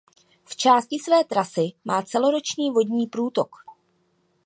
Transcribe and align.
V 0.45 0.55
části 0.55 0.99
své 0.99 1.23
trasy 1.23 1.69
má 1.85 2.01
celoroční 2.01 2.71
vodní 2.71 3.07
průtok. 3.07 3.49